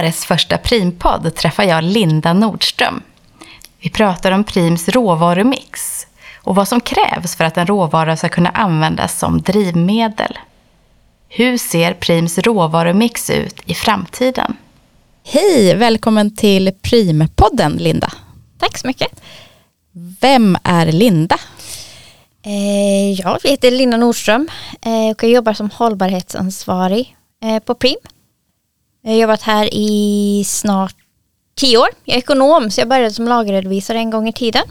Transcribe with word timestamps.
Årets 0.00 0.24
första 0.24 0.58
Primpodd 0.58 1.34
träffar 1.34 1.64
jag 1.64 1.84
Linda 1.84 2.32
Nordström. 2.32 3.02
Vi 3.80 3.90
pratar 3.90 4.32
om 4.32 4.44
Prims 4.44 4.88
råvarumix 4.88 6.06
och 6.36 6.54
vad 6.54 6.68
som 6.68 6.80
krävs 6.80 7.36
för 7.36 7.44
att 7.44 7.56
en 7.56 7.66
råvara 7.66 8.16
ska 8.16 8.28
kunna 8.28 8.50
användas 8.50 9.18
som 9.18 9.42
drivmedel. 9.42 10.38
Hur 11.28 11.58
ser 11.58 11.94
Prims 11.94 12.38
råvarumix 12.38 13.30
ut 13.30 13.60
i 13.64 13.74
framtiden? 13.74 14.56
Hej, 15.24 15.74
välkommen 15.74 16.36
till 16.36 16.72
Primpodden 16.82 17.72
Linda. 17.72 18.12
Tack 18.58 18.78
så 18.78 18.86
mycket. 18.86 19.20
Vem 20.20 20.56
är 20.64 20.92
Linda? 20.92 21.38
Eh, 22.42 23.12
jag 23.12 23.38
heter 23.44 23.70
Linda 23.70 23.96
Nordström 23.96 24.48
eh, 24.82 25.10
och 25.10 25.24
jag 25.24 25.30
jobbar 25.30 25.52
som 25.52 25.70
hållbarhetsansvarig 25.70 27.16
eh, 27.42 27.58
på 27.58 27.74
Prim. 27.74 27.98
Jag 29.02 29.10
har 29.10 29.18
jobbat 29.18 29.42
här 29.42 29.74
i 29.74 30.44
snart 30.46 30.94
tio 31.54 31.78
år. 31.78 31.88
Jag 32.04 32.14
är 32.14 32.18
ekonom 32.18 32.70
så 32.70 32.80
jag 32.80 32.88
började 32.88 33.10
som 33.10 33.28
lagerredovisare 33.28 33.98
en 33.98 34.10
gång 34.10 34.28
i 34.28 34.32
tiden. 34.32 34.62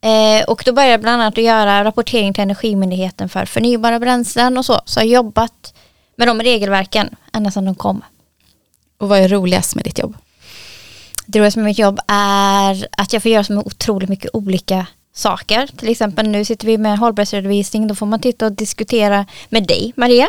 Eh, 0.00 0.44
och 0.44 0.62
då 0.66 0.72
började 0.72 0.92
jag 0.92 1.00
bland 1.00 1.22
annat 1.22 1.38
att 1.38 1.44
göra 1.44 1.84
rapportering 1.84 2.34
till 2.34 2.42
Energimyndigheten 2.42 3.28
för 3.28 3.44
förnybara 3.44 3.98
bränslen 3.98 4.58
och 4.58 4.64
så. 4.64 4.80
Så 4.84 5.00
jag 5.00 5.04
har 5.04 5.10
jobbat 5.10 5.74
med 6.16 6.28
de 6.28 6.40
regelverken 6.42 7.16
ända 7.32 7.50
sedan 7.50 7.64
de 7.64 7.74
kom. 7.74 8.02
Och 8.98 9.08
vad 9.08 9.18
är 9.18 9.28
roligast 9.28 9.74
med 9.74 9.84
ditt 9.84 9.98
jobb? 9.98 10.16
Det 11.26 11.38
roligaste 11.38 11.58
med 11.60 11.66
mitt 11.66 11.78
jobb 11.78 12.00
är 12.08 12.86
att 12.96 13.12
jag 13.12 13.22
får 13.22 13.30
göra 13.30 13.44
så 13.44 13.58
otroligt 13.58 14.08
mycket 14.08 14.30
olika 14.32 14.86
saker. 15.20 15.68
Till 15.76 15.88
exempel 15.88 16.28
nu 16.28 16.44
sitter 16.44 16.66
vi 16.66 16.78
med 16.78 16.98
hållbarhetsredovisning. 16.98 17.86
Då 17.86 17.94
får 17.94 18.06
man 18.06 18.20
titta 18.20 18.46
och 18.46 18.52
diskutera 18.52 19.26
med 19.48 19.66
dig 19.66 19.92
Maria. 19.96 20.28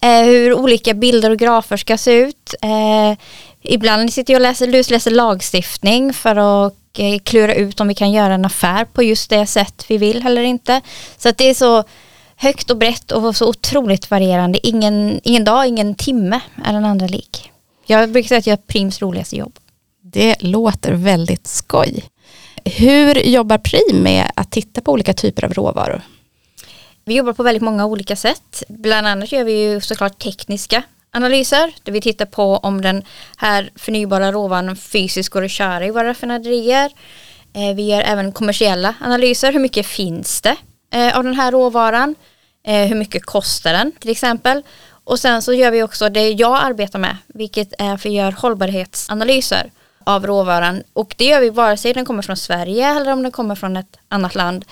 Eh, 0.00 0.22
hur 0.24 0.54
olika 0.54 0.94
bilder 0.94 1.30
och 1.30 1.38
grafer 1.38 1.76
ska 1.76 1.98
se 1.98 2.12
ut. 2.12 2.54
Eh, 2.62 3.18
ibland 3.62 4.12
sitter 4.12 4.32
jag 4.32 4.40
och 4.40 4.42
läser, 4.42 4.66
lusläser 4.66 5.10
lagstiftning 5.10 6.12
för 6.12 6.66
att 6.66 6.74
eh, 6.98 7.18
klura 7.18 7.54
ut 7.54 7.80
om 7.80 7.88
vi 7.88 7.94
kan 7.94 8.12
göra 8.12 8.34
en 8.34 8.44
affär 8.44 8.84
på 8.84 9.02
just 9.02 9.30
det 9.30 9.46
sätt 9.46 9.84
vi 9.88 9.98
vill 9.98 10.26
eller 10.26 10.42
inte. 10.42 10.80
Så 11.18 11.28
att 11.28 11.38
det 11.38 11.50
är 11.50 11.54
så 11.54 11.84
högt 12.36 12.70
och 12.70 12.76
brett 12.76 13.12
och 13.12 13.36
så 13.36 13.48
otroligt 13.48 14.10
varierande. 14.10 14.66
Ingen, 14.66 15.20
ingen 15.24 15.44
dag, 15.44 15.66
ingen 15.66 15.94
timme 15.94 16.40
är 16.64 16.72
den 16.72 16.84
andra 16.84 17.06
lik. 17.06 17.50
Jag 17.86 18.10
brukar 18.10 18.28
säga 18.28 18.38
att 18.38 18.46
jag 18.46 18.58
är 18.58 18.62
Prims 18.66 19.02
roligaste 19.02 19.36
jobb. 19.36 19.58
Det 20.02 20.42
låter 20.42 20.92
väldigt 20.92 21.46
skoj. 21.46 22.04
Hur 22.68 23.14
jobbar 23.14 23.58
Prim 23.58 24.02
med 24.02 24.30
att 24.34 24.50
titta 24.50 24.80
på 24.80 24.92
olika 24.92 25.14
typer 25.14 25.44
av 25.44 25.54
råvaror? 25.54 26.02
Vi 27.04 27.14
jobbar 27.14 27.32
på 27.32 27.42
väldigt 27.42 27.62
många 27.62 27.86
olika 27.86 28.16
sätt. 28.16 28.62
Bland 28.68 29.06
annat 29.06 29.32
gör 29.32 29.44
vi 29.44 29.62
ju 29.62 29.80
såklart 29.80 30.18
tekniska 30.18 30.82
analyser 31.10 31.72
där 31.82 31.92
vi 31.92 32.00
tittar 32.00 32.26
på 32.26 32.56
om 32.56 32.80
den 32.80 33.02
här 33.36 33.70
förnybara 33.76 34.32
råvaran 34.32 34.76
fysiskt 34.76 35.28
går 35.28 35.44
att 35.44 35.50
köra 35.50 35.86
i 35.86 35.90
våra 35.90 36.08
raffinaderier. 36.08 36.92
Eh, 37.54 37.76
vi 37.76 37.90
gör 37.90 38.02
även 38.02 38.32
kommersiella 38.32 38.94
analyser. 39.00 39.52
Hur 39.52 39.60
mycket 39.60 39.86
finns 39.86 40.40
det 40.42 40.56
eh, 40.92 41.16
av 41.18 41.24
den 41.24 41.34
här 41.34 41.52
råvaran? 41.52 42.14
Eh, 42.66 42.86
hur 42.86 42.96
mycket 42.96 43.24
kostar 43.24 43.72
den 43.72 43.92
till 43.92 44.10
exempel? 44.10 44.62
Och 45.04 45.18
sen 45.18 45.42
så 45.42 45.52
gör 45.52 45.70
vi 45.70 45.82
också 45.82 46.08
det 46.08 46.30
jag 46.30 46.64
arbetar 46.64 46.98
med, 46.98 47.16
vilket 47.26 47.72
är 47.78 47.94
att 47.94 48.06
vi 48.06 48.10
gör 48.10 48.32
hållbarhetsanalyser 48.32 49.70
av 50.06 50.26
råvaran 50.26 50.82
och 50.92 51.14
det 51.18 51.24
gör 51.24 51.40
vi 51.40 51.50
vare 51.50 51.76
sig 51.76 51.92
den 51.92 52.04
kommer 52.04 52.22
från 52.22 52.36
Sverige 52.36 52.88
eller 52.88 53.12
om 53.12 53.22
den 53.22 53.32
kommer 53.32 53.54
från 53.54 53.76
ett 53.76 53.96
annat 54.08 54.34
land. 54.34 54.64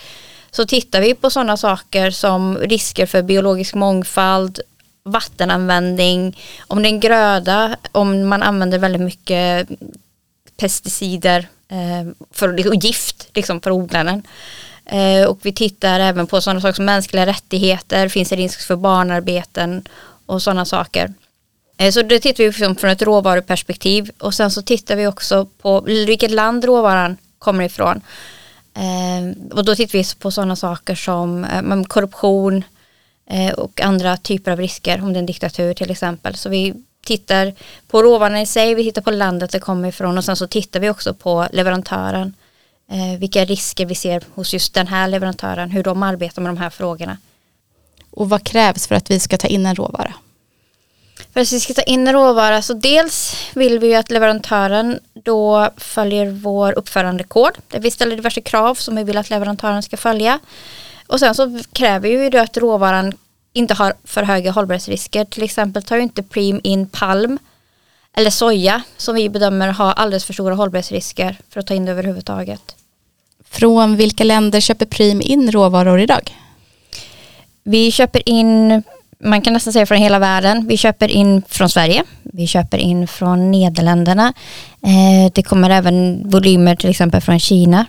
Så 0.50 0.66
tittar 0.66 1.00
vi 1.00 1.14
på 1.14 1.30
sådana 1.30 1.56
saker 1.56 2.10
som 2.10 2.58
risker 2.58 3.06
för 3.06 3.22
biologisk 3.22 3.74
mångfald, 3.74 4.60
vattenanvändning, 5.02 6.38
om 6.66 6.82
det 6.82 6.88
är 6.88 6.92
en 6.92 7.00
gröda, 7.00 7.76
om 7.92 8.28
man 8.28 8.42
använder 8.42 8.78
väldigt 8.78 9.02
mycket 9.02 9.68
pesticider 10.56 11.48
eh, 11.68 12.12
för, 12.30 12.68
och 12.68 12.74
gift 12.74 13.28
liksom, 13.34 13.60
för 13.60 13.70
odlaren. 13.70 14.22
Eh, 14.86 15.24
och 15.24 15.38
vi 15.42 15.52
tittar 15.52 16.00
även 16.00 16.26
på 16.26 16.40
sådana 16.40 16.60
saker 16.60 16.74
som 16.74 16.84
mänskliga 16.84 17.26
rättigheter, 17.26 18.08
finns 18.08 18.28
det 18.28 18.36
risk 18.36 18.66
för 18.66 18.76
barnarbeten 18.76 19.88
och 20.26 20.42
sådana 20.42 20.64
saker. 20.64 21.14
Eh, 21.76 21.90
så 21.90 22.02
det 22.02 22.20
tittar 22.20 22.44
vi 22.44 22.48
liksom 22.48 22.76
från 22.76 22.90
ett 22.90 23.02
råvaruperspektiv 23.02 24.10
och 24.18 24.34
sen 24.34 24.50
så 24.50 24.62
tittar 24.62 24.96
vi 24.96 25.06
också 25.06 25.46
på 25.62 25.80
vilket 25.80 26.30
land 26.30 26.64
råvaran 26.64 27.16
kommer 27.38 27.64
ifrån. 27.64 28.00
Eh, 28.74 29.52
och 29.52 29.64
då 29.64 29.74
tittar 29.74 29.98
vi 29.98 30.04
på 30.18 30.30
sådana 30.30 30.56
saker 30.56 30.94
som 30.94 31.44
eh, 31.44 31.82
korruption 31.82 32.64
och 33.56 33.80
andra 33.80 34.16
typer 34.16 34.50
av 34.50 34.58
risker, 34.58 35.02
om 35.02 35.12
det 35.12 35.16
är 35.16 35.20
en 35.20 35.26
diktatur 35.26 35.74
till 35.74 35.90
exempel. 35.90 36.34
Så 36.34 36.48
vi 36.48 36.74
tittar 37.04 37.52
på 37.88 38.02
råvaran 38.02 38.36
i 38.36 38.46
sig, 38.46 38.74
vi 38.74 38.84
tittar 38.84 39.02
på 39.02 39.10
landet 39.10 39.50
det 39.50 39.60
kommer 39.60 39.88
ifrån 39.88 40.18
och 40.18 40.24
sen 40.24 40.36
så 40.36 40.46
tittar 40.46 40.80
vi 40.80 40.90
också 40.90 41.14
på 41.14 41.48
leverantören. 41.52 42.34
Vilka 43.18 43.44
risker 43.44 43.86
vi 43.86 43.94
ser 43.94 44.22
hos 44.34 44.52
just 44.52 44.74
den 44.74 44.86
här 44.86 45.08
leverantören, 45.08 45.70
hur 45.70 45.82
de 45.82 46.02
arbetar 46.02 46.42
med 46.42 46.48
de 46.48 46.56
här 46.56 46.70
frågorna. 46.70 47.18
Och 48.10 48.28
vad 48.30 48.44
krävs 48.44 48.86
för 48.86 48.94
att 48.94 49.10
vi 49.10 49.20
ska 49.20 49.36
ta 49.38 49.48
in 49.48 49.66
en 49.66 49.74
råvara? 49.74 50.14
För 51.34 51.40
att 51.40 51.52
vi 51.52 51.60
ska 51.60 51.74
ta 51.74 51.82
in 51.82 52.12
råvara 52.12 52.62
så 52.62 52.74
dels 52.74 53.36
vill 53.54 53.78
vi 53.78 53.86
ju 53.86 53.94
att 53.94 54.10
leverantören 54.10 55.00
då 55.12 55.70
följer 55.76 56.30
vår 56.30 56.78
uppförandekod 56.78 57.58
där 57.68 57.80
vi 57.80 57.90
ställer 57.90 58.16
diverse 58.16 58.40
krav 58.40 58.74
som 58.74 58.96
vi 58.96 59.04
vill 59.04 59.16
att 59.16 59.30
leverantören 59.30 59.82
ska 59.82 59.96
följa. 59.96 60.38
Och 61.06 61.20
sen 61.20 61.34
så 61.34 61.60
kräver 61.72 62.08
vi 62.08 62.24
ju 62.24 62.30
då 62.30 62.38
att 62.38 62.56
råvaran 62.56 63.12
inte 63.52 63.74
har 63.74 63.94
för 64.04 64.22
höga 64.22 64.50
hållbarhetsrisker. 64.50 65.24
Till 65.24 65.42
exempel 65.42 65.82
tar 65.82 65.96
ju 65.96 66.02
inte 66.02 66.22
Preem 66.22 66.60
in 66.62 66.88
palm 66.88 67.38
eller 68.16 68.30
soja 68.30 68.82
som 68.96 69.14
vi 69.14 69.28
bedömer 69.28 69.68
har 69.68 69.92
alldeles 69.92 70.24
för 70.24 70.32
stora 70.32 70.54
hållbarhetsrisker 70.54 71.36
för 71.48 71.60
att 71.60 71.66
ta 71.66 71.74
in 71.74 71.84
det 71.84 71.92
överhuvudtaget. 71.92 72.76
Från 73.50 73.96
vilka 73.96 74.24
länder 74.24 74.60
köper 74.60 74.86
Preem 74.86 75.20
in 75.20 75.52
råvaror 75.52 76.00
idag? 76.00 76.36
Vi 77.62 77.92
köper 77.92 78.28
in 78.28 78.82
man 79.20 79.42
kan 79.42 79.52
nästan 79.52 79.72
säga 79.72 79.86
från 79.86 79.98
hela 79.98 80.18
världen. 80.18 80.66
Vi 80.66 80.76
köper 80.76 81.08
in 81.08 81.42
från 81.48 81.68
Sverige, 81.68 82.02
vi 82.22 82.46
köper 82.46 82.78
in 82.78 83.08
från 83.08 83.50
Nederländerna. 83.50 84.32
Eh, 84.82 85.32
det 85.34 85.42
kommer 85.42 85.70
även 85.70 86.28
volymer 86.30 86.76
till 86.76 86.90
exempel 86.90 87.20
från 87.20 87.40
Kina. 87.40 87.86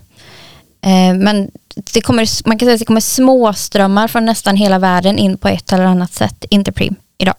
Eh, 0.81 1.13
men 1.15 1.51
det 1.93 2.01
kommer, 2.01 2.47
man 2.47 2.57
kan 2.57 2.65
säga 2.65 2.73
att 2.73 2.79
det 2.79 2.85
kommer 2.85 3.01
småströmmar 3.01 4.07
från 4.07 4.25
nästan 4.25 4.55
hela 4.55 4.79
världen 4.79 5.17
in 5.17 5.37
på 5.37 5.47
ett 5.47 5.73
eller 5.73 5.83
annat 5.85 6.13
sätt, 6.13 6.45
Interprim 6.49 6.95
idag. 7.17 7.35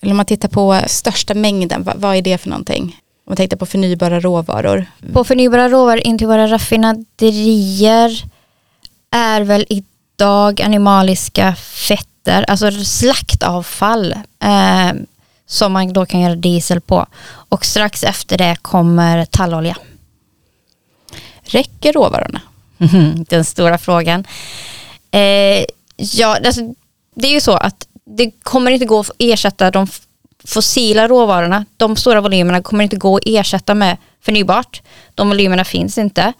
Eller 0.00 0.12
om 0.12 0.16
man 0.16 0.26
tittar 0.26 0.48
på 0.48 0.80
största 0.86 1.34
mängden, 1.34 1.82
vad, 1.82 1.96
vad 1.96 2.16
är 2.16 2.22
det 2.22 2.38
för 2.38 2.48
någonting? 2.48 2.82
Om 2.82 3.30
man 3.30 3.36
tänkte 3.36 3.56
på 3.56 3.66
förnybara 3.66 4.20
råvaror. 4.20 4.86
På 5.12 5.24
förnybara 5.24 5.68
råvaror 5.68 6.06
in 6.06 6.18
till 6.18 6.26
våra 6.26 6.46
raffinaderier 6.46 8.24
är 9.10 9.40
väl 9.40 9.66
idag 9.68 10.62
animaliska 10.62 11.54
fett 11.54 12.08
rester, 12.26 12.44
alltså 12.48 12.70
slaktavfall 12.84 14.12
eh, 14.42 14.92
som 15.46 15.72
man 15.72 15.92
då 15.92 16.06
kan 16.06 16.20
göra 16.20 16.34
diesel 16.34 16.80
på. 16.80 17.06
Och 17.48 17.64
strax 17.64 18.04
efter 18.04 18.38
det 18.38 18.56
kommer 18.62 19.24
tallolja. 19.24 19.76
Räcker 21.42 21.92
råvarorna? 21.92 22.40
Den 23.28 23.44
stora 23.44 23.78
frågan. 23.78 24.24
Eh, 25.10 25.64
ja, 25.96 26.38
alltså, 26.46 26.60
det 27.14 27.26
är 27.26 27.32
ju 27.32 27.40
så 27.40 27.52
att 27.52 27.86
det 28.04 28.30
kommer 28.42 28.70
inte 28.70 28.86
gå 28.86 29.00
att 29.00 29.10
ersätta 29.18 29.70
de 29.70 29.86
fossila 30.44 31.08
råvarorna. 31.08 31.64
De 31.76 31.96
stora 31.96 32.20
volymerna 32.20 32.62
kommer 32.62 32.84
inte 32.84 32.96
gå 32.96 33.16
att 33.16 33.22
ersätta 33.26 33.74
med 33.74 33.96
förnybart. 34.20 34.82
De 35.14 35.28
volymerna 35.28 35.64
finns 35.64 35.98
inte. 35.98 36.32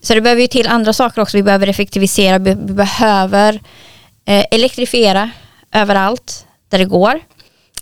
Så 0.00 0.14
det 0.14 0.20
behöver 0.20 0.42
ju 0.42 0.48
till 0.48 0.68
andra 0.68 0.92
saker 0.92 1.22
också. 1.22 1.36
Vi 1.36 1.42
behöver 1.42 1.66
effektivisera, 1.66 2.38
vi 2.38 2.54
behöver 2.54 3.60
eh, 4.26 4.44
elektrifiera 4.50 5.30
överallt 5.72 6.46
där 6.68 6.78
det 6.78 6.84
går. 6.84 7.20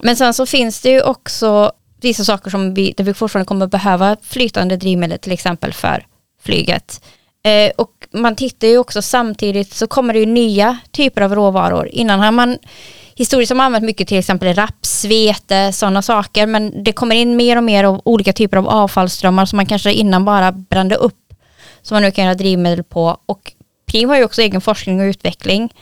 Men 0.00 0.16
sen 0.16 0.34
så 0.34 0.46
finns 0.46 0.80
det 0.80 0.90
ju 0.90 1.02
också 1.02 1.72
vissa 2.00 2.24
saker 2.24 2.50
som 2.50 2.74
vi, 2.74 2.94
där 2.96 3.04
vi 3.04 3.14
fortfarande 3.14 3.46
kommer 3.46 3.66
behöva 3.66 4.16
flytande 4.22 4.76
drivmedel 4.76 5.18
till 5.18 5.32
exempel 5.32 5.72
för 5.72 6.06
flyget. 6.42 7.00
Eh, 7.44 7.70
och 7.76 7.90
man 8.12 8.36
tittar 8.36 8.68
ju 8.68 8.78
också 8.78 9.02
samtidigt 9.02 9.74
så 9.74 9.86
kommer 9.86 10.14
det 10.14 10.20
ju 10.20 10.26
nya 10.26 10.78
typer 10.90 11.22
av 11.22 11.34
råvaror. 11.34 11.88
Innan 11.88 12.20
har 12.20 12.32
man 12.32 12.58
historiskt 13.14 13.50
har 13.50 13.56
man 13.56 13.66
använt 13.66 13.84
mycket 13.84 14.08
till 14.08 14.18
exempel 14.18 14.54
raps, 14.54 15.04
vete, 15.04 15.72
sådana 15.72 16.02
saker. 16.02 16.46
Men 16.46 16.84
det 16.84 16.92
kommer 16.92 17.16
in 17.16 17.36
mer 17.36 17.56
och 17.56 17.64
mer 17.64 17.84
av 17.84 18.00
olika 18.04 18.32
typer 18.32 18.56
av 18.56 18.68
avfallsströmmar 18.68 19.46
som 19.46 19.56
man 19.56 19.66
kanske 19.66 19.92
innan 19.92 20.24
bara 20.24 20.52
brände 20.52 20.94
upp. 20.94 21.18
Som 21.82 21.94
man 21.94 22.02
nu 22.02 22.10
kan 22.10 22.24
göra 22.24 22.34
drivmedel 22.34 22.84
på. 22.84 23.16
Och 23.26 23.52
Prim 23.86 24.08
har 24.08 24.16
ju 24.16 24.24
också 24.24 24.42
egen 24.42 24.60
forskning 24.60 25.00
och 25.00 25.04
utveckling. 25.04 25.72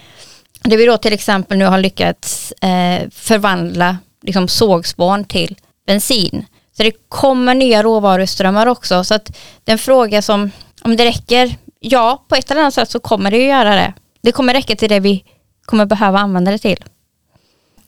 Det 0.62 0.76
vi 0.76 0.86
då 0.86 0.98
till 0.98 1.12
exempel 1.12 1.58
nu 1.58 1.64
har 1.64 1.78
lyckats 1.78 2.52
eh, 2.52 3.08
förvandla 3.10 3.96
liksom 4.22 4.48
sågspån 4.48 5.24
till 5.24 5.56
bensin. 5.86 6.46
Så 6.76 6.82
det 6.82 6.92
kommer 7.08 7.54
nya 7.54 7.82
råvaruströmmar 7.82 8.66
också. 8.66 9.04
Så 9.04 9.14
att 9.14 9.36
den 9.64 9.78
fråga 9.78 10.22
som, 10.22 10.50
om 10.82 10.96
det 10.96 11.04
räcker, 11.04 11.56
ja 11.80 12.24
på 12.28 12.34
ett 12.34 12.50
eller 12.50 12.60
annat 12.60 12.74
sätt 12.74 12.90
så 12.90 13.00
kommer 13.00 13.30
det 13.30 13.36
ju 13.36 13.44
göra 13.44 13.74
det. 13.74 13.94
Det 14.22 14.32
kommer 14.32 14.54
räcka 14.54 14.76
till 14.76 14.88
det 14.88 15.00
vi 15.00 15.24
kommer 15.64 15.86
behöva 15.86 16.18
använda 16.18 16.50
det 16.50 16.58
till. 16.58 16.84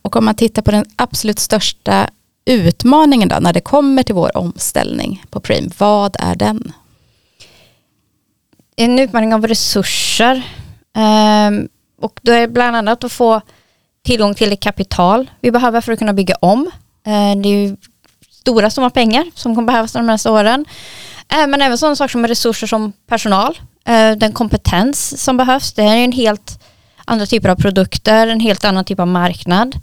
Och 0.02 0.16
om 0.16 0.24
man 0.24 0.34
tittar 0.34 0.62
på 0.62 0.70
den 0.70 0.84
absolut 0.96 1.38
största 1.38 2.10
utmaningen 2.44 3.28
då 3.28 3.36
när 3.40 3.52
det 3.52 3.60
kommer 3.60 4.02
till 4.02 4.14
vår 4.14 4.36
omställning 4.36 5.24
på 5.30 5.40
Preem? 5.40 5.70
Vad 5.78 6.16
är 6.18 6.34
den? 6.34 6.72
En 8.76 8.98
utmaning 8.98 9.34
av 9.34 9.46
resurser. 9.46 10.42
Um, 10.94 11.68
och 12.02 12.20
då 12.22 12.32
är 12.32 12.48
bland 12.48 12.76
annat 12.76 13.04
att 13.04 13.12
få 13.12 13.40
tillgång 14.04 14.34
till 14.34 14.50
det 14.50 14.56
kapital 14.56 15.30
vi 15.40 15.50
behöver 15.50 15.80
för 15.80 15.92
att 15.92 15.98
kunna 15.98 16.12
bygga 16.12 16.34
om. 16.40 16.70
Eh, 17.06 17.36
det 17.42 17.48
är 17.48 17.66
ju 17.66 17.76
stora 18.30 18.70
summor 18.70 18.90
pengar 18.90 19.24
som 19.34 19.54
kommer 19.54 19.66
behövas 19.66 19.92
de 19.92 20.06
nästa 20.06 20.32
åren. 20.32 20.64
Eh, 21.28 21.46
men 21.46 21.62
även 21.62 21.78
sådana 21.78 21.96
saker 21.96 22.12
som 22.12 22.26
resurser 22.26 22.66
som 22.66 22.92
personal, 23.06 23.58
eh, 23.86 24.12
den 24.12 24.32
kompetens 24.32 25.22
som 25.22 25.36
behövs. 25.36 25.72
Det 25.72 25.82
är 25.82 25.96
en 25.96 26.12
helt 26.12 26.62
andra 27.04 27.26
typer 27.26 27.48
av 27.48 27.56
produkter, 27.56 28.26
en 28.26 28.40
helt 28.40 28.64
annan 28.64 28.84
typ 28.84 29.00
av 29.00 29.08
marknad. 29.08 29.76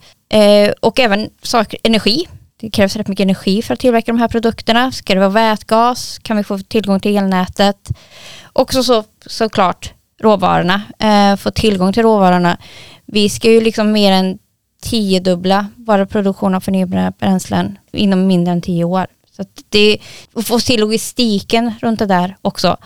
Och 0.81 0.99
även 0.99 1.29
saker, 1.41 1.79
energi. 1.83 2.27
Det 2.59 2.69
krävs 2.69 2.95
rätt 2.95 3.07
mycket 3.07 3.23
energi 3.23 3.61
för 3.61 3.73
att 3.73 3.79
tillverka 3.79 4.11
de 4.11 4.19
här 4.19 4.27
produkterna. 4.27 4.91
Ska 4.91 5.13
det 5.13 5.19
vara 5.19 5.29
vätgas? 5.29 6.19
Kan 6.19 6.37
vi 6.37 6.43
få 6.43 6.59
tillgång 6.59 6.99
till 6.99 7.17
elnätet? 7.17 7.89
Också 8.53 8.83
så, 8.83 9.03
såklart 9.25 9.93
råvarorna. 10.19 10.81
Eh, 10.99 11.35
få 11.35 11.51
tillgång 11.51 11.93
till 11.93 12.03
råvarorna. 12.03 12.57
Vi 13.05 13.29
ska 13.29 13.51
ju 13.51 13.61
liksom 13.61 13.91
mer 13.91 14.11
än 14.11 14.37
tiodubbla 14.81 15.67
vår 15.75 16.05
produktion 16.05 16.55
av 16.55 16.59
förnybara 16.59 17.13
bränslen 17.19 17.77
inom 17.91 18.27
mindre 18.27 18.51
än 18.51 18.61
tio 18.61 18.83
år. 18.83 19.07
Så 19.35 19.41
att 19.41 19.63
det, 19.69 19.97
och 20.33 20.45
få 20.45 20.59
till 20.59 20.79
logistiken 20.79 21.73
runt 21.81 21.99
det 21.99 22.05
där 22.05 22.37
också 22.41 22.77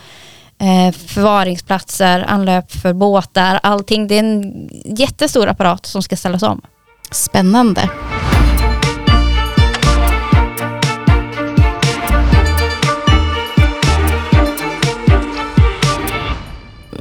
eh, 0.59 0.91
förvaringsplatser, 0.91 2.25
anlöp 2.27 2.71
för 2.71 2.93
båtar, 2.93 3.59
allting. 3.63 4.07
Det 4.07 4.15
är 4.15 4.19
en 4.19 4.69
jättestor 4.85 5.47
apparat 5.47 5.85
som 5.85 6.03
ska 6.03 6.15
ställas 6.15 6.43
om. 6.43 6.61
Spännande. 7.11 7.89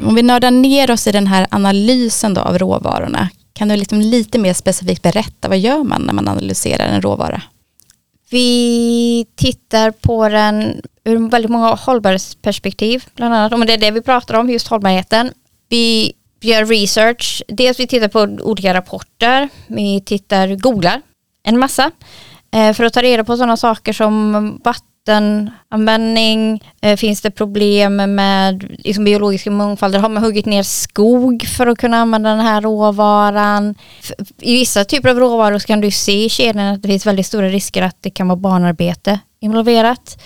Om 0.04 0.14
vi 0.14 0.22
nördar 0.22 0.50
ner 0.50 0.90
oss 0.90 1.06
i 1.06 1.12
den 1.12 1.26
här 1.26 1.46
analysen 1.50 2.34
då 2.34 2.40
av 2.40 2.58
råvarorna, 2.58 3.28
kan 3.52 3.69
du 3.69 3.76
liksom 3.76 4.00
lite 4.00 4.38
mer 4.38 4.54
specifikt 4.54 5.02
berätta 5.02 5.49
vad 5.49 5.58
gör 5.58 5.84
man 5.84 6.02
när 6.02 6.12
man 6.12 6.28
analyserar 6.28 6.87
en 6.87 7.02
råvara? 7.02 7.43
Vi 8.31 9.26
tittar 9.37 9.90
på 9.90 10.28
den 10.28 10.82
ur 11.04 11.31
väldigt 11.31 11.50
många 11.50 11.69
hållbarhetsperspektiv, 11.69 13.04
bland 13.14 13.34
annat. 13.34 13.52
Och 13.52 13.66
det 13.66 13.72
är 13.72 13.78
det 13.78 13.90
vi 13.90 14.02
pratar 14.02 14.34
om, 14.34 14.50
just 14.50 14.69
hållbarheten. 14.69 15.32
Vi 15.69 16.12
gör 16.40 16.64
research, 16.64 17.43
dels 17.48 17.81
vi 17.81 17.87
tittar 17.87 18.08
på 18.08 18.20
olika 18.20 18.75
rapporter, 18.75 19.48
vi 19.66 20.00
tittar, 20.00 20.56
googlar 20.56 21.00
en 21.44 21.58
massa 21.58 21.90
eh, 22.55 22.72
för 22.72 22.84
att 22.84 22.93
ta 22.93 23.02
reda 23.02 23.25
på 23.25 23.37
sådana 23.37 23.56
saker 23.56 23.93
som 23.93 24.32
vatten, 24.64 24.87
vattenanvändning, 25.06 26.62
eh, 26.82 26.96
finns 26.96 27.20
det 27.20 27.31
problem 27.31 28.14
med 28.14 28.76
liksom, 28.78 29.04
biologiska 29.04 29.50
mångfalder, 29.50 29.99
har 29.99 30.08
man 30.08 30.22
huggit 30.22 30.46
ner 30.46 30.62
skog 30.62 31.46
för 31.46 31.66
att 31.66 31.78
kunna 31.78 31.96
använda 31.96 32.31
den 32.31 32.40
här 32.40 32.60
råvaran? 32.60 33.75
I 34.38 34.54
vissa 34.54 34.84
typer 34.84 35.08
av 35.08 35.19
råvaror 35.19 35.58
så 35.58 35.66
kan 35.66 35.81
du 35.81 35.90
se 35.90 36.25
i 36.25 36.28
kedjan 36.28 36.75
att 36.75 36.82
det 36.82 36.88
finns 36.88 37.06
väldigt 37.06 37.26
stora 37.26 37.49
risker 37.49 37.82
att 37.82 37.96
det 38.00 38.10
kan 38.10 38.28
vara 38.28 38.37
barnarbete 38.37 39.20
involverat 39.40 40.22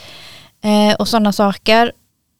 eh, 0.64 0.96
och 0.96 1.08
sådana 1.08 1.32
saker. 1.32 1.93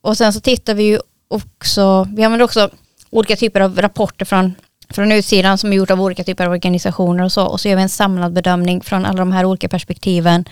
Och 0.03 0.17
sen 0.17 0.33
så 0.33 0.41
tittar 0.41 0.75
vi 0.75 0.83
ju 0.83 0.99
också, 1.29 2.09
vi 2.15 2.25
använder 2.25 2.45
också 2.45 2.71
olika 3.11 3.37
typer 3.37 3.61
av 3.61 3.81
rapporter 3.81 4.25
från, 4.25 4.55
från 4.91 5.13
utsidan 5.13 5.59
som 5.59 5.73
är 5.73 5.77
gjort 5.77 5.91
av 5.91 6.03
olika 6.03 6.25
typer 6.25 6.47
av 6.47 6.53
organisationer 6.53 7.25
och 7.25 7.33
så. 7.33 7.47
Och 7.47 7.61
så 7.61 7.69
gör 7.69 7.77
vi 7.77 7.83
en 7.83 7.89
samlad 7.89 8.33
bedömning 8.33 8.81
från 8.81 9.07
alla 9.07 9.19
de 9.19 9.33
här 9.33 9.45
olika 9.45 9.69
perspektiven. 9.69 10.45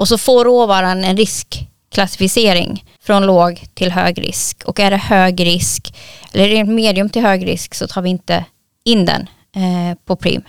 Och 0.00 0.08
så 0.08 0.18
får 0.18 0.44
råvaran 0.44 1.04
en 1.04 1.16
riskklassificering 1.16 2.84
från 3.00 3.26
låg 3.26 3.66
till 3.74 3.92
hög 3.92 4.22
risk. 4.22 4.62
Och 4.64 4.80
är 4.80 4.90
det 4.90 4.96
hög 4.96 5.40
risk, 5.40 5.94
eller 6.32 6.48
är 6.48 6.64
det 6.64 6.64
medium 6.64 7.10
till 7.10 7.22
hög 7.22 7.46
risk 7.46 7.74
så 7.74 7.86
tar 7.86 8.02
vi 8.02 8.10
inte 8.10 8.44
in 8.84 9.04
den 9.04 9.28
eh, 9.52 9.98
på 10.04 10.16
prim. 10.16 10.42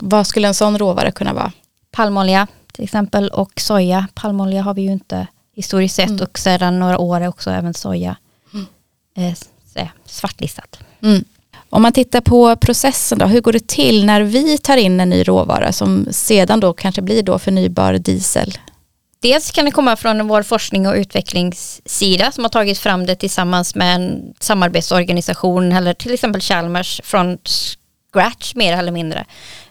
Vad 0.00 0.26
skulle 0.26 0.48
en 0.48 0.54
sån 0.54 0.78
råvara 0.78 1.10
kunna 1.10 1.34
vara? 1.34 1.52
Palmolja 1.90 2.46
till 2.72 2.84
exempel 2.84 3.28
och 3.28 3.60
soja. 3.60 4.06
Palmolja 4.14 4.62
har 4.62 4.74
vi 4.74 4.82
ju 4.82 4.92
inte 4.92 5.26
historiskt 5.54 5.94
sett 5.94 6.08
mm. 6.08 6.22
och 6.22 6.38
sedan 6.38 6.78
några 6.78 6.98
år 6.98 7.20
är 7.20 7.28
också 7.28 7.50
även 7.50 7.74
soja 7.74 8.16
mm. 8.54 8.66
eh, 9.74 9.88
svartlistat. 10.04 10.78
Mm. 11.02 11.24
Om 11.72 11.82
man 11.82 11.92
tittar 11.92 12.20
på 12.20 12.56
processen 12.56 13.18
då, 13.18 13.26
hur 13.26 13.40
går 13.40 13.52
det 13.52 13.66
till 13.66 14.06
när 14.06 14.22
vi 14.22 14.58
tar 14.58 14.76
in 14.76 15.00
en 15.00 15.10
ny 15.10 15.22
råvara 15.22 15.72
som 15.72 16.06
sedan 16.10 16.60
då 16.60 16.72
kanske 16.72 17.02
blir 17.02 17.22
då 17.22 17.38
förnybar 17.38 17.94
diesel? 17.94 18.58
Dels 19.22 19.50
kan 19.50 19.64
det 19.64 19.70
komma 19.70 19.96
från 19.96 20.28
vår 20.28 20.42
forskning 20.42 20.86
och 20.86 20.94
utvecklingssida 20.94 22.32
som 22.32 22.44
har 22.44 22.48
tagit 22.48 22.78
fram 22.78 23.06
det 23.06 23.14
tillsammans 23.14 23.74
med 23.74 23.94
en 23.94 24.34
samarbetsorganisation 24.40 25.72
eller 25.72 25.94
till 25.94 26.14
exempel 26.14 26.40
Chalmers 26.40 27.00
från 27.04 27.38
scratch 28.12 28.54
mer 28.54 28.76
eller 28.76 28.92
mindre. 28.92 29.24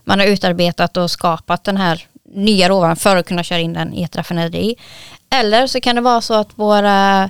Man 0.04 0.20
har 0.20 0.28
utarbetat 0.28 0.98
och 0.98 1.12
skapat 1.12 1.64
den 1.64 1.78
här 1.78 2.08
nya 2.34 2.70
råvaran 2.70 2.96
för 2.96 3.16
att 3.16 3.26
kunna 3.26 3.44
köra 3.44 3.60
in 3.60 3.74
den 3.74 3.94
i 3.94 4.04
ett 4.04 4.16
raffinaderi. 4.16 4.76
Eller 5.30 5.68
så 5.68 5.82
kan 5.82 5.96
det 5.96 6.02
vara 6.02 6.22
så 6.22 6.34
att 6.34 6.50
våra 6.56 7.30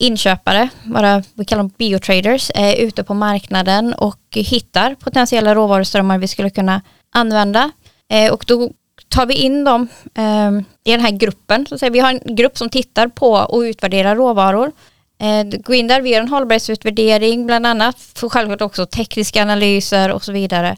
inköpare, 0.00 0.68
våra, 0.82 1.22
vi 1.34 1.44
kallar 1.44 1.62
dem 1.62 1.72
biotraders, 1.78 2.50
är 2.54 2.76
ute 2.76 3.04
på 3.04 3.14
marknaden 3.14 3.94
och 3.94 4.20
hittar 4.30 4.94
potentiella 4.94 5.54
råvaruströmmar 5.54 6.18
vi 6.18 6.28
skulle 6.28 6.50
kunna 6.50 6.82
använda. 7.10 7.70
Eh, 8.08 8.32
och 8.32 8.44
då 8.46 8.70
tar 9.08 9.26
vi 9.26 9.34
in 9.34 9.64
dem 9.64 9.88
eh, 10.14 10.50
i 10.84 10.92
den 10.92 11.00
här 11.00 11.10
gruppen. 11.10 11.66
Så 11.66 11.78
säga. 11.78 11.90
Vi 11.90 11.98
har 11.98 12.10
en 12.10 12.36
grupp 12.36 12.58
som 12.58 12.68
tittar 12.68 13.08
på 13.08 13.32
och 13.32 13.60
utvärderar 13.60 14.16
råvaror. 14.16 14.72
Eh, 15.18 15.60
gå 15.60 15.74
in 15.74 15.86
där, 15.86 16.00
vi 16.00 16.10
gör 16.10 16.20
en 16.20 16.28
hållbarhetsutvärdering 16.28 17.46
bland 17.46 17.66
annat, 17.66 18.00
för 18.00 18.28
självklart 18.28 18.62
också 18.62 18.86
tekniska 18.86 19.42
analyser 19.42 20.10
och 20.12 20.24
så 20.24 20.32
vidare. 20.32 20.76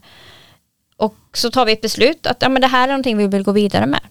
Och 0.97 1.15
så 1.33 1.51
tar 1.51 1.65
vi 1.65 1.71
ett 1.71 1.81
beslut 1.81 2.27
att 2.27 2.37
ja, 2.41 2.49
men 2.49 2.61
det 2.61 2.67
här 2.67 2.83
är 2.83 2.87
någonting 2.87 3.17
vi 3.17 3.27
vill 3.27 3.43
gå 3.43 3.51
vidare 3.51 3.85
med. 3.85 4.01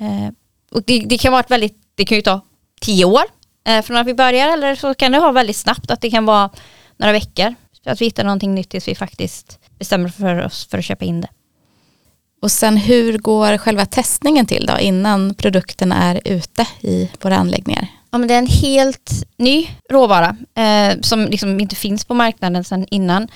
Eh, 0.00 0.32
och 0.70 0.82
det, 0.86 0.98
det, 0.98 1.18
kan 1.18 1.32
vara 1.32 1.40
ett 1.40 1.50
väldigt, 1.50 1.76
det 1.94 2.04
kan 2.04 2.16
ju 2.16 2.22
ta 2.22 2.40
tio 2.80 3.04
år 3.04 3.24
eh, 3.66 3.82
från 3.82 3.96
att 3.96 4.06
vi 4.06 4.14
börjar 4.14 4.52
eller 4.52 4.74
så 4.74 4.94
kan 4.94 5.12
det 5.12 5.20
vara 5.20 5.32
väldigt 5.32 5.56
snabbt 5.56 5.90
att 5.90 6.00
det 6.00 6.10
kan 6.10 6.26
vara 6.26 6.50
några 6.96 7.12
veckor. 7.12 7.54
Att 7.84 8.00
vi 8.00 8.04
hittar 8.04 8.24
någonting 8.24 8.54
nytt 8.54 8.70
tills 8.70 8.88
vi 8.88 8.94
faktiskt 8.94 9.58
bestämmer 9.78 10.08
för 10.08 10.44
oss 10.44 10.66
för 10.66 10.78
att 10.78 10.84
köpa 10.84 11.04
in 11.04 11.20
det. 11.20 11.28
Och 12.42 12.52
sen 12.52 12.76
hur 12.76 13.18
går 13.18 13.58
själva 13.58 13.86
testningen 13.86 14.46
till 14.46 14.66
då 14.66 14.78
innan 14.78 15.34
produkten 15.34 15.92
är 15.92 16.20
ute 16.24 16.66
i 16.80 17.10
våra 17.22 17.36
anläggningar? 17.36 17.86
Ja, 18.10 18.18
men 18.18 18.28
det 18.28 18.34
är 18.34 18.38
en 18.38 18.46
helt 18.46 19.10
ny 19.36 19.68
råvara 19.90 20.36
eh, 20.54 21.00
som 21.00 21.24
liksom 21.24 21.60
inte 21.60 21.76
finns 21.76 22.04
på 22.04 22.14
marknaden 22.14 22.64
sedan 22.64 22.86
innan. 22.90 23.28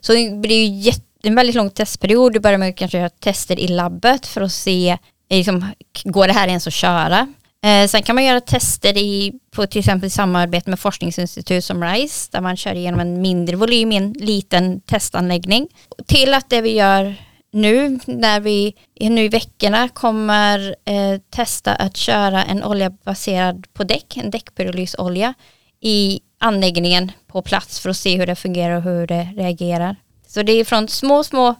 Så 0.00 0.12
det 0.12 0.30
blir 0.30 0.64
ju 0.64 0.92
en 1.22 1.34
väldigt 1.34 1.56
lång 1.56 1.70
testperiod. 1.70 2.32
Du 2.32 2.40
börjar 2.40 2.58
med 2.58 2.68
att 2.68 2.76
kanske 2.76 2.98
göra 2.98 3.08
tester 3.08 3.60
i 3.60 3.68
labbet 3.68 4.26
för 4.26 4.40
att 4.40 4.52
se, 4.52 4.98
liksom, 5.30 5.66
går 6.04 6.26
det 6.26 6.32
här 6.32 6.48
ens 6.48 6.66
att 6.66 6.72
köra? 6.72 7.32
Eh, 7.64 7.88
sen 7.88 8.02
kan 8.02 8.14
man 8.14 8.24
göra 8.24 8.40
tester 8.40 8.98
i, 8.98 9.32
på 9.50 9.66
till 9.66 9.78
exempel 9.78 10.10
samarbete 10.10 10.70
med 10.70 10.80
forskningsinstitut 10.80 11.64
som 11.64 11.84
RISE, 11.84 12.28
där 12.32 12.40
man 12.40 12.56
kör 12.56 12.74
igenom 12.74 13.00
en 13.00 13.22
mindre 13.22 13.56
volym 13.56 13.92
i 13.92 13.96
en 13.96 14.12
liten 14.12 14.80
testanläggning. 14.80 15.68
Till 16.06 16.34
att 16.34 16.50
det 16.50 16.60
vi 16.60 16.76
gör 16.76 17.14
nu, 17.52 17.98
när 18.06 18.40
vi 18.40 18.74
nu 19.00 19.24
i 19.24 19.28
veckorna 19.28 19.88
kommer 19.88 20.76
eh, 20.84 21.20
testa 21.30 21.74
att 21.74 21.96
köra 21.96 22.44
en 22.44 22.64
olja 22.64 22.90
baserad 22.90 23.66
på 23.72 23.84
däck, 23.84 24.16
en 24.16 24.30
däckpyrolysolja, 24.30 25.34
i 25.80 26.20
anläggningen 26.38 27.12
på 27.26 27.42
plats 27.42 27.80
för 27.80 27.90
att 27.90 27.96
se 27.96 28.16
hur 28.16 28.26
det 28.26 28.36
fungerar 28.36 28.76
och 28.76 28.82
hur 28.82 29.06
det 29.06 29.28
reagerar. 29.36 29.96
Så 30.26 30.42
det 30.42 30.52
är 30.52 30.64
från 30.64 30.88
små, 30.88 31.24
små 31.24 31.54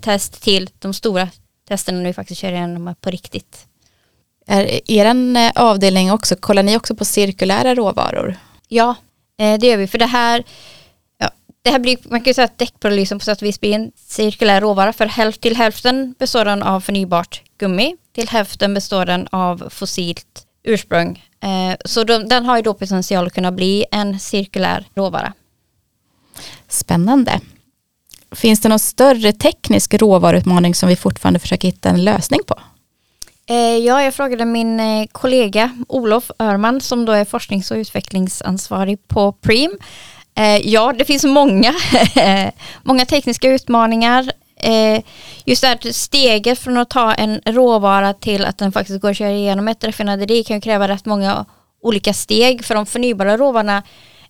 test 0.00 0.42
till 0.42 0.70
de 0.78 0.94
stora 0.94 1.28
testerna 1.68 2.00
nu 2.00 2.12
faktiskt 2.12 2.40
kör 2.40 2.52
igenom 2.52 2.94
på 3.00 3.10
riktigt. 3.10 3.68
Är 4.48 4.80
er 4.90 5.06
eh, 5.36 5.52
avdelning 5.54 6.12
också, 6.12 6.36
kollar 6.36 6.62
ni 6.62 6.76
också 6.76 6.94
på 6.94 7.04
cirkulära 7.04 7.74
råvaror? 7.74 8.36
Ja, 8.68 8.94
eh, 9.38 9.58
det 9.58 9.66
gör 9.66 9.76
vi. 9.76 9.86
För 9.86 9.98
det 9.98 10.06
här, 10.06 10.44
ja, 11.18 11.30
det 11.62 11.70
här 11.70 11.78
blir, 11.78 11.98
man 12.02 12.20
kan 12.20 12.30
ju 12.30 12.34
säga 12.34 12.44
att 12.44 12.58
däckprolysen 12.58 13.18
på 13.18 13.24
sätt 13.24 13.42
och 13.42 13.46
vis 13.46 13.60
blir 13.60 13.74
en 13.74 13.92
cirkulär 13.96 14.60
råvara. 14.60 14.92
För 14.92 15.06
hälft, 15.06 15.40
till 15.40 15.56
hälften 15.56 16.14
består 16.18 16.44
den 16.44 16.62
av 16.62 16.80
förnybart 16.80 17.42
gummi, 17.58 17.96
till 18.14 18.28
hälften 18.28 18.74
består 18.74 19.06
den 19.06 19.28
av 19.32 19.68
fossilt 19.70 20.46
ursprung. 20.64 21.24
Eh, 21.42 21.76
så 21.84 22.04
de, 22.04 22.28
den 22.28 22.44
har 22.44 22.56
ju 22.56 22.62
då 22.62 22.74
potential 22.74 23.26
att 23.26 23.34
kunna 23.34 23.52
bli 23.52 23.84
en 23.90 24.20
cirkulär 24.20 24.86
råvara. 24.94 25.32
Spännande. 26.68 27.40
Finns 28.32 28.60
det 28.60 28.68
någon 28.68 28.78
större 28.78 29.32
teknisk 29.32 29.94
råvaruutmaning 29.94 30.74
som 30.74 30.88
vi 30.88 30.96
fortfarande 30.96 31.38
försöker 31.40 31.68
hitta 31.68 31.88
en 31.88 32.04
lösning 32.04 32.40
på? 32.46 32.58
Eh, 33.50 33.76
ja, 33.76 34.02
jag 34.02 34.14
frågade 34.14 34.44
min 34.44 34.80
eh, 34.80 35.06
kollega 35.12 35.70
Olof 35.88 36.30
Örman 36.38 36.80
som 36.80 37.04
då 37.04 37.12
är 37.12 37.24
forsknings 37.24 37.70
och 37.70 37.76
utvecklingsansvarig 37.76 39.08
på 39.08 39.32
Preem. 39.32 39.78
Eh, 40.34 40.56
ja, 40.56 40.92
det 40.98 41.04
finns 41.04 41.24
många, 41.24 41.74
många 42.82 43.04
tekniska 43.04 43.48
utmaningar. 43.48 44.32
Just 45.44 45.62
det 45.62 45.68
här 45.68 45.92
steget 45.92 46.58
från 46.58 46.76
att 46.76 46.90
ta 46.90 47.14
en 47.14 47.40
råvara 47.46 48.14
till 48.14 48.44
att 48.44 48.58
den 48.58 48.72
faktiskt 48.72 49.00
går 49.00 49.10
att 49.10 49.16
köra 49.16 49.30
igenom 49.30 49.68
ett 49.68 49.84
raffinaderi 49.84 50.44
kan 50.44 50.56
ju 50.56 50.60
kräva 50.60 50.88
rätt 50.88 51.06
många 51.06 51.44
olika 51.82 52.12
steg 52.14 52.64
för 52.64 52.74
de 52.74 52.86
förnybara 52.86 53.36
råvarorna 53.36 53.82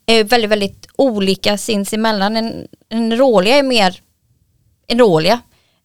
är 0.07 0.25
väldigt, 0.25 0.51
väldigt 0.51 0.87
olika 0.97 1.59
sinsemellan. 1.59 2.37
En, 2.37 2.67
en 2.89 3.17
råolja 3.17 3.57
är 3.57 3.63
mer 3.63 4.01
en 4.87 4.99
råolja 4.99 5.41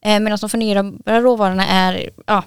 medan 0.05 0.37
de 0.41 0.49
förnybara 0.49 1.21
råvarorna 1.21 1.67
är 1.67 2.09
ja, 2.27 2.43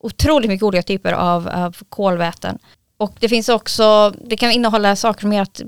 otroligt 0.00 0.48
mycket 0.48 0.62
olika 0.62 0.82
typer 0.82 1.12
av, 1.12 1.48
av 1.48 1.76
kolväten. 1.88 2.58
Och 2.96 3.12
det 3.20 3.28
finns 3.28 3.48
också, 3.48 4.14
det 4.24 4.36
kan 4.36 4.50
innehålla 4.50 4.96
saker 4.96 5.20
som 5.20 5.32
gör 5.32 5.42
att 5.42 5.62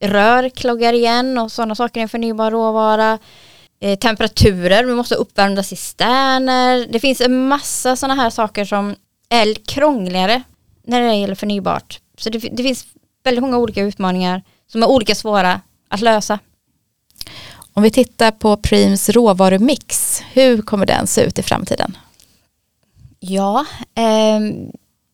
rör 0.00 0.48
kloggar 0.48 0.92
igen 0.92 1.38
och 1.38 1.52
sådana 1.52 1.74
saker 1.74 2.00
är 2.00 2.02
en 2.02 2.08
förnybar 2.08 2.50
råvara. 2.50 3.18
Eh, 3.80 3.98
temperaturer, 3.98 4.84
vi 4.84 4.94
måste 4.94 5.14
uppvärmda 5.14 5.62
cisterner. 5.62 6.86
Det 6.90 7.00
finns 7.00 7.20
en 7.20 7.48
massa 7.48 7.96
sådana 7.96 8.22
här 8.22 8.30
saker 8.30 8.64
som 8.64 8.94
är 9.28 9.54
krångligare 9.54 10.42
när 10.86 11.00
det 11.00 11.14
gäller 11.14 11.34
förnybart. 11.34 12.00
Så 12.18 12.30
det, 12.30 12.38
det 12.38 12.62
finns 12.62 12.86
väldigt 13.24 13.42
många 13.42 13.58
olika 13.58 13.82
utmaningar 13.82 14.42
som 14.66 14.82
är 14.82 14.86
olika 14.86 15.14
svåra 15.14 15.60
att 15.88 16.00
lösa. 16.00 16.38
Om 17.72 17.82
vi 17.82 17.90
tittar 17.90 18.30
på 18.30 18.56
Preems 18.56 19.08
råvarumix, 19.08 20.20
hur 20.32 20.62
kommer 20.62 20.86
den 20.86 21.06
se 21.06 21.22
ut 21.22 21.38
i 21.38 21.42
framtiden? 21.42 21.96
Ja, 23.20 23.66
eh, 23.94 24.40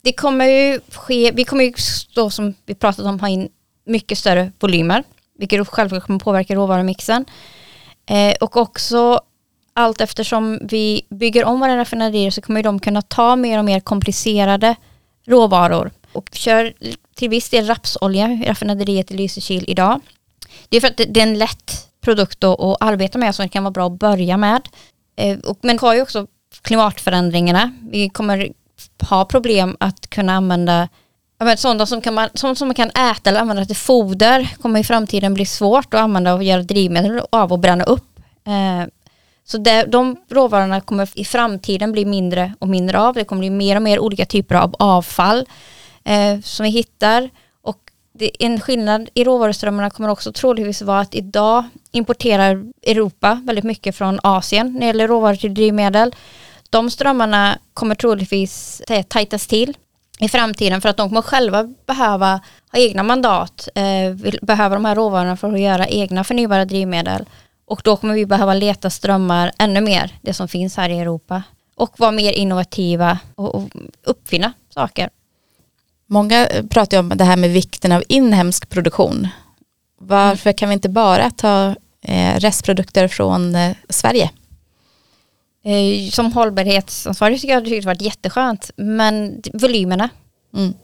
det 0.03 0.13
kommer 0.13 0.45
ju 0.45 0.81
ske, 0.93 1.33
vi 1.35 1.45
kommer 1.45 1.65
ju 1.65 1.73
då 2.15 2.31
som 2.31 2.55
vi 2.67 2.75
pratat 2.75 3.05
om 3.05 3.21
ha 3.21 3.29
in 3.29 3.49
mycket 3.87 4.19
större 4.19 4.53
volymer, 4.61 5.03
vilket 5.39 5.69
självklart 5.69 6.07
kommer 6.07 6.19
påverka 6.19 6.55
råvarumixen. 6.55 7.25
Eh, 8.07 8.35
och 8.41 8.57
också 8.57 9.21
allt 9.75 10.01
eftersom 10.01 10.59
vi 10.63 11.07
bygger 11.11 11.45
om 11.45 11.61
våra 11.61 11.77
raffinaderier 11.77 12.31
så 12.31 12.41
kommer 12.41 12.63
de 12.63 12.81
kunna 12.81 13.03
ta 13.03 13.37
mer 13.37 13.59
och 13.59 13.65
mer 13.65 13.81
komplicerade 13.81 14.77
råvaror 15.27 15.91
och 16.13 16.29
kör 16.33 16.73
till 17.15 17.29
viss 17.29 17.51
del 17.51 17.67
rapsolja 17.67 18.29
i 18.33 18.49
raffinaderiet 18.49 19.11
i 19.11 19.17
Lysekil 19.17 19.65
idag. 19.69 20.01
Det 20.69 20.77
är 20.77 20.81
för 20.81 20.89
att 20.89 20.97
det 20.97 21.21
är 21.21 21.23
en 21.23 21.39
lätt 21.39 21.91
produkt 22.01 22.45
att 22.45 22.77
arbeta 22.81 23.19
med 23.19 23.35
som 23.35 23.49
kan 23.49 23.65
vara 23.65 23.73
bra 23.73 23.87
att 23.87 23.99
börja 23.99 24.37
med. 24.37 24.69
Eh, 25.17 25.39
men 25.61 25.79
har 25.79 25.95
ju 25.95 26.03
också 26.03 26.27
klimatförändringarna. 26.63 27.73
Vi 27.91 28.09
kommer 28.09 28.53
ha 29.11 29.25
problem 29.25 29.77
att 29.81 30.11
kunna 30.11 30.35
använda 30.35 30.89
sådana 31.57 31.87
som, 31.87 32.01
kan 32.01 32.15
man, 32.15 32.29
sånt 32.35 32.59
som 32.59 32.69
man 32.69 32.75
kan 32.75 32.91
äta 32.91 33.31
eller 33.31 33.41
använda 33.41 33.65
till 33.65 33.77
foder 33.77 34.49
kommer 34.63 34.81
i 34.81 34.85
framtiden 34.85 35.35
bli 35.35 35.47
svårt 35.47 35.95
att 35.95 36.01
använda 36.01 36.35
och 36.35 36.43
göra 36.43 36.63
drivmedel 36.63 37.21
av 37.33 37.53
och 37.53 37.59
bränna 37.59 37.85
upp. 37.85 38.21
Eh, 38.47 38.89
så 39.45 39.59
det, 39.59 39.85
de 39.85 40.17
råvarorna 40.31 40.81
kommer 40.81 41.09
i 41.15 41.25
framtiden 41.25 41.93
bli 41.93 42.05
mindre 42.05 42.55
och 42.59 42.69
mindre 42.69 43.01
av. 43.01 43.15
Det 43.15 43.25
kommer 43.25 43.41
bli 43.41 43.51
mer 43.51 43.77
och 43.77 43.83
mer 43.83 43.99
olika 43.99 44.27
typer 44.27 44.55
av 44.55 44.75
avfall 44.79 45.47
eh, 46.05 46.41
som 46.41 46.65
vi 46.65 46.71
hittar. 46.71 47.31
En 48.21 48.61
skillnad 48.61 49.09
i 49.15 49.25
råvaruströmmarna 49.25 49.91
kommer 49.91 50.09
också 50.09 50.33
troligtvis 50.33 50.83
vara 50.83 51.01
att 51.01 51.15
idag 51.15 51.65
importerar 51.93 52.65
Europa 52.87 53.43
väldigt 53.45 53.65
mycket 53.65 53.97
från 53.97 54.21
Asien 54.23 54.73
när 54.73 54.81
det 54.81 54.87
gäller 54.87 55.09
råvaror 55.09 55.37
till 55.37 55.55
drivmedel. 55.55 56.15
De 56.71 56.91
strömmarna 56.91 57.59
kommer 57.75 57.95
troligtvis 57.95 58.83
tajtas 59.09 59.47
till 59.47 59.77
i 60.21 60.29
framtiden 60.29 60.81
för 60.81 60.89
att 60.89 60.97
de 60.97 61.09
kommer 61.09 61.23
själva 61.23 61.75
behöva 61.87 62.41
ha 62.73 62.79
egna 62.79 63.03
mandat, 63.03 63.69
eh, 63.75 64.11
de 64.43 64.85
här 64.85 64.95
råvarorna 64.95 65.37
för 65.37 65.53
att 65.53 65.61
göra 65.61 65.87
egna 65.87 66.25
förnybara 66.25 66.65
drivmedel. 66.65 67.25
Och 67.67 67.81
då 67.85 67.97
kommer 67.97 68.15
vi 68.15 68.27
behöva 68.27 68.55
leta 68.55 68.91
strömmar 68.91 69.53
ännu 69.59 69.81
mer, 69.81 70.19
det 70.23 70.35
som 70.35 70.49
finns 70.49 70.77
här 70.77 70.89
i 70.89 70.99
Europa. 70.99 71.43
Och 71.77 72.01
vara 72.01 72.11
mer 72.11 72.33
innovativa 72.33 73.19
och, 73.35 73.55
och 73.55 73.69
uppfinna 74.03 74.53
saker. 74.75 75.11
Många 76.15 76.49
pratar 76.71 76.97
ju 76.97 77.01
om 77.01 77.09
det 77.09 77.25
här 77.25 77.37
med 77.37 77.51
vikten 77.51 77.93
av 77.93 78.03
inhemsk 78.09 78.69
produktion. 78.69 79.29
Varför 80.01 80.53
kan 80.53 80.69
vi 80.69 80.73
inte 80.73 80.89
bara 80.89 81.31
ta 81.31 81.75
eh, 82.03 82.41
restprodukter 82.41 83.09
från 83.09 83.55
eh, 83.55 83.77
Sverige? 83.89 84.31
Eh, 85.65 86.11
som 86.11 86.33
hållbarhetsansvarig 86.33 87.41
tycker 87.41 87.55
jag 87.55 87.65
det 87.65 87.75
har 87.75 87.83
varit 87.83 88.03
jätteskönt. 88.03 88.71
Men 88.77 89.43
volymerna. 89.53 90.09
Mm. 90.57 90.75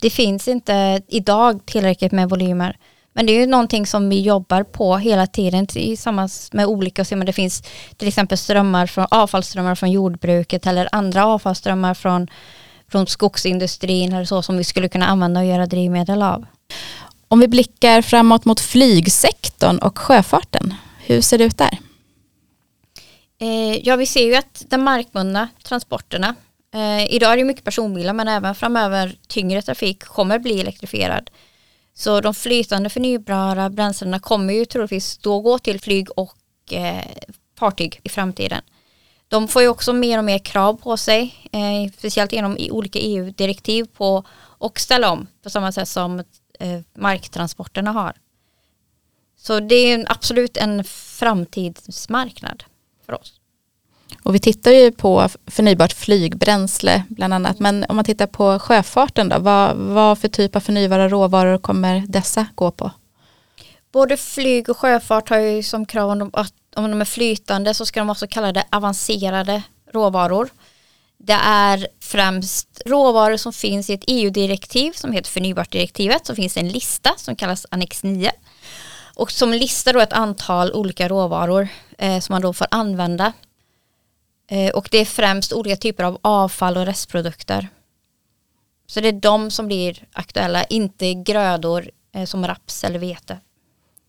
Det 0.00 0.10
finns 0.10 0.48
inte 0.48 1.02
idag 1.08 1.66
tillräckligt 1.66 2.12
med 2.12 2.28
volymer. 2.28 2.76
Men 3.12 3.26
det 3.26 3.32
är 3.32 3.40
ju 3.40 3.46
någonting 3.46 3.86
som 3.86 4.08
vi 4.08 4.20
jobbar 4.20 4.62
på 4.62 4.96
hela 4.96 5.26
tiden 5.26 5.66
tillsammans 5.66 6.52
med 6.52 6.66
olika, 6.66 7.04
men 7.10 7.26
det 7.26 7.32
finns 7.32 7.62
till 7.96 8.08
exempel 8.08 8.38
strömmar 8.38 8.86
från, 8.86 9.06
avfallsströmmar 9.10 9.74
från 9.74 9.90
jordbruket 9.90 10.66
eller 10.66 10.88
andra 10.92 11.26
avfallsströmmar 11.26 11.94
från, 11.94 12.28
från 12.92 13.06
skogsindustrin 13.06 14.12
eller 14.12 14.24
så 14.24 14.42
som 14.42 14.56
vi 14.56 14.64
skulle 14.64 14.88
kunna 14.88 15.06
använda 15.06 15.40
och 15.40 15.46
göra 15.46 15.66
drivmedel 15.66 16.22
av. 16.22 16.46
Om 17.28 17.40
vi 17.40 17.48
blickar 17.48 18.02
framåt 18.02 18.44
mot 18.44 18.60
flygsektorn 18.60 19.78
och 19.78 19.98
sjöfarten, 19.98 20.74
hur 21.06 21.20
ser 21.20 21.38
det 21.38 21.44
ut 21.44 21.58
där? 21.58 21.78
Eh, 23.40 23.76
ja, 23.88 23.96
vi 23.96 24.06
ser 24.06 24.26
ju 24.26 24.34
att 24.34 24.64
de 24.68 24.78
markbundna 24.78 25.48
transporterna, 25.62 26.34
eh, 26.74 27.14
idag 27.14 27.32
är 27.32 27.36
det 27.36 27.44
mycket 27.44 27.64
personbilar 27.64 28.12
men 28.12 28.28
även 28.28 28.54
framöver 28.54 29.16
tyngre 29.28 29.62
trafik 29.62 30.04
kommer 30.04 30.38
bli 30.38 30.60
elektrifierad. 30.60 31.30
Så 31.94 32.20
de 32.20 32.34
flytande 32.34 32.90
förnybara 32.90 33.70
bränslena 33.70 34.18
kommer 34.18 34.54
ju 34.54 34.64
troligtvis 34.64 35.18
då 35.18 35.40
gå 35.40 35.58
till 35.58 35.80
flyg 35.80 36.08
och 36.16 36.72
eh, 36.72 37.04
fartyg 37.58 38.00
i 38.02 38.08
framtiden. 38.08 38.62
De 39.32 39.48
får 39.48 39.62
ju 39.62 39.68
också 39.68 39.92
mer 39.92 40.18
och 40.18 40.24
mer 40.24 40.38
krav 40.38 40.74
på 40.74 40.96
sig, 40.96 41.34
eh, 41.52 41.92
speciellt 41.98 42.32
genom 42.32 42.56
olika 42.70 42.98
EU-direktiv 42.98 43.86
på 43.96 44.24
att 44.60 44.78
ställa 44.78 45.10
om 45.10 45.26
på 45.42 45.50
samma 45.50 45.72
sätt 45.72 45.88
som 45.88 46.18
eh, 46.58 46.80
marktransporterna 46.94 47.92
har. 47.92 48.12
Så 49.36 49.60
det 49.60 49.74
är 49.74 50.04
absolut 50.08 50.56
en 50.56 50.84
framtidsmarknad 50.84 52.64
för 53.06 53.20
oss. 53.20 53.40
Och 54.22 54.34
vi 54.34 54.38
tittar 54.38 54.70
ju 54.70 54.92
på 54.92 55.28
förnybart 55.46 55.92
flygbränsle 55.92 57.04
bland 57.08 57.34
annat. 57.34 57.58
Men 57.58 57.84
om 57.88 57.96
man 57.96 58.04
tittar 58.04 58.26
på 58.26 58.58
sjöfarten 58.58 59.28
då, 59.28 59.38
vad, 59.38 59.76
vad 59.76 60.18
för 60.18 60.28
typ 60.28 60.56
av 60.56 60.60
förnybara 60.60 61.08
råvaror 61.08 61.58
kommer 61.58 62.04
dessa 62.08 62.46
gå 62.54 62.70
på? 62.70 62.90
Både 63.92 64.16
flyg 64.16 64.68
och 64.68 64.78
sjöfart 64.78 65.28
har 65.28 65.38
ju 65.38 65.62
som 65.62 65.86
krav 65.86 66.30
att 66.32 66.54
om 66.76 66.90
de 66.90 67.00
är 67.00 67.04
flytande 67.04 67.74
så 67.74 67.86
ska 67.86 68.00
de 68.00 68.06
vara 68.06 68.14
så 68.14 68.26
kallade 68.26 68.64
avancerade 68.70 69.62
råvaror. 69.92 70.48
Det 71.18 71.38
är 71.42 71.88
främst 72.00 72.82
råvaror 72.86 73.36
som 73.36 73.52
finns 73.52 73.90
i 73.90 73.92
ett 73.92 74.04
EU-direktiv 74.06 74.92
som 74.92 75.12
heter 75.12 75.30
förnybartdirektivet 75.30 76.26
som 76.26 76.36
finns 76.36 76.56
en 76.56 76.68
lista 76.68 77.14
som 77.16 77.36
kallas 77.36 77.66
annex 77.70 78.02
9 78.02 78.32
och 79.14 79.32
som 79.32 79.52
listar 79.52 79.92
då 79.92 80.00
ett 80.00 80.12
antal 80.12 80.72
olika 80.72 81.08
råvaror 81.08 81.68
eh, 81.98 82.20
som 82.20 82.34
man 82.34 82.42
då 82.42 82.52
får 82.52 82.66
använda. 82.70 83.32
Eh, 84.50 84.70
och 84.70 84.88
det 84.90 84.98
är 84.98 85.04
främst 85.04 85.52
olika 85.52 85.76
typer 85.76 86.04
av 86.04 86.18
avfall 86.22 86.76
och 86.76 86.86
restprodukter. 86.86 87.68
Så 88.86 89.00
det 89.00 89.08
är 89.08 89.12
de 89.12 89.50
som 89.50 89.66
blir 89.66 90.04
aktuella, 90.12 90.64
inte 90.64 91.14
grödor 91.14 91.90
eh, 92.14 92.24
som 92.24 92.46
raps 92.46 92.84
eller 92.84 92.98
vete. 92.98 93.38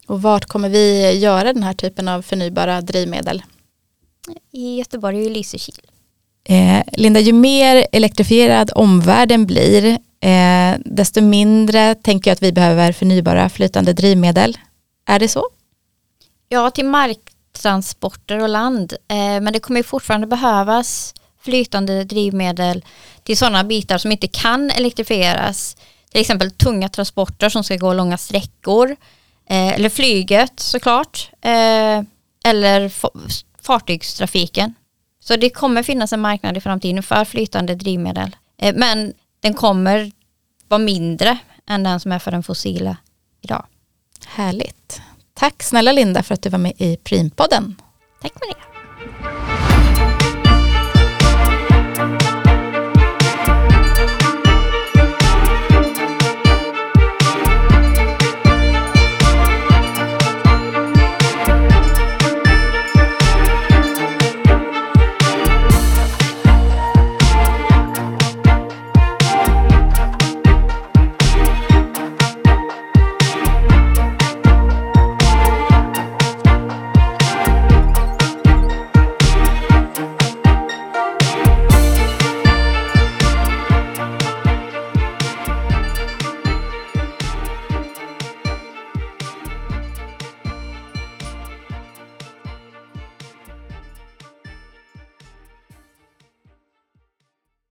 Och 0.07 0.21
vart 0.21 0.45
kommer 0.45 0.69
vi 0.69 1.11
göra 1.11 1.53
den 1.53 1.63
här 1.63 1.73
typen 1.73 2.07
av 2.07 2.21
förnybara 2.21 2.81
drivmedel? 2.81 3.43
I 4.51 4.77
Göteborg 4.77 5.25
och 5.25 5.31
Lysekil. 5.31 5.75
Eh, 6.43 6.83
Linda, 6.91 7.19
ju 7.19 7.33
mer 7.33 7.87
elektrifierad 7.91 8.71
omvärlden 8.75 9.45
blir, 9.45 9.85
eh, 10.19 10.79
desto 10.85 11.21
mindre 11.21 11.95
tänker 11.95 12.31
jag 12.31 12.35
att 12.35 12.43
vi 12.43 12.51
behöver 12.51 12.91
förnybara 12.91 13.49
flytande 13.49 13.93
drivmedel. 13.93 14.57
Är 15.05 15.19
det 15.19 15.27
så? 15.27 15.49
Ja, 16.49 16.69
till 16.69 16.85
marktransporter 16.85 18.41
och 18.41 18.49
land. 18.49 18.93
Eh, 19.07 19.17
men 19.17 19.53
det 19.53 19.59
kommer 19.59 19.83
fortfarande 19.83 20.27
behövas 20.27 21.13
flytande 21.41 22.03
drivmedel 22.03 22.85
till 23.23 23.37
sådana 23.37 23.63
bitar 23.63 23.97
som 23.97 24.11
inte 24.11 24.27
kan 24.27 24.71
elektrifieras. 24.71 25.77
Till 26.11 26.21
exempel 26.21 26.51
tunga 26.51 26.89
transporter 26.89 27.49
som 27.49 27.63
ska 27.63 27.75
gå 27.75 27.93
långa 27.93 28.17
sträckor. 28.17 28.95
Eh, 29.49 29.73
eller 29.73 29.89
flyget 29.89 30.59
såklart. 30.59 31.29
Eh, 31.41 32.01
eller 32.45 32.91
fartygstrafiken. 33.61 34.73
Så 35.19 35.35
det 35.35 35.49
kommer 35.49 35.83
finnas 35.83 36.13
en 36.13 36.21
marknad 36.21 36.57
i 36.57 36.61
framtiden 36.61 37.03
för 37.03 37.25
flytande 37.25 37.75
drivmedel. 37.75 38.35
Eh, 38.57 38.75
men 38.75 39.13
den 39.39 39.53
kommer 39.53 40.11
vara 40.67 40.79
mindre 40.79 41.37
än 41.67 41.83
den 41.83 41.99
som 41.99 42.11
är 42.11 42.19
för 42.19 42.31
den 42.31 42.43
fossila 42.43 42.97
idag. 43.41 43.65
Härligt. 44.27 45.01
Tack 45.33 45.63
snälla 45.63 45.91
Linda 45.91 46.23
för 46.23 46.33
att 46.33 46.41
du 46.41 46.49
var 46.49 46.59
med 46.59 46.73
i 46.77 46.97
Primpodden. 46.97 47.75
Tack 48.21 48.33
Maria. 48.41 48.72